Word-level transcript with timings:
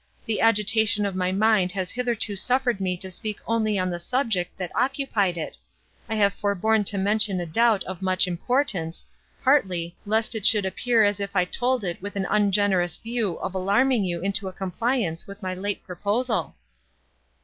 The 0.25 0.41
agitation 0.41 1.05
of 1.05 1.15
my 1.15 1.31
mind 1.31 1.73
has 1.73 1.91
hitherto 1.91 2.35
suffered 2.35 2.81
me 2.81 2.97
to 2.97 3.11
speak 3.11 3.37
only 3.45 3.77
on 3.77 3.91
the 3.91 3.99
subject 3.99 4.57
that 4.57 4.75
occupied 4.75 5.37
it;—I 5.37 6.15
have 6.15 6.33
forborne 6.33 6.83
to 6.85 6.97
mention 6.97 7.39
a 7.39 7.45
doubt 7.45 7.83
of 7.83 8.01
much 8.01 8.27
importance, 8.27 9.05
partly, 9.43 9.95
lest 10.07 10.33
it 10.33 10.47
should 10.47 10.65
appear 10.65 11.03
as 11.03 11.19
if 11.19 11.35
I 11.35 11.45
told 11.45 11.83
it 11.83 12.01
with 12.01 12.15
an 12.15 12.25
ungenerous 12.31 12.95
view 12.95 13.35
of 13.41 13.53
alarming 13.53 14.03
you 14.03 14.21
into 14.21 14.47
a 14.47 14.53
compliance 14.53 15.27
with 15.27 15.43
my 15.43 15.53
late 15.53 15.83
proposal." 15.83 16.55